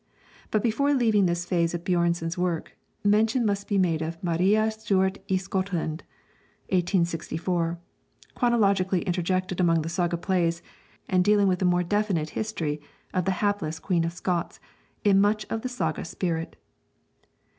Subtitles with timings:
[0.49, 5.19] But before leaving this phase of Björnson's work, mention must be made of 'Maria Stuart
[5.29, 6.01] i Skotland'
[6.73, 7.77] (1864),
[8.33, 10.63] chronologically interjected among the saga plays,
[11.07, 12.81] and dealing with the more definite history
[13.13, 14.59] of the hapless Queen of Scots
[15.03, 16.55] in much of the saga spirit.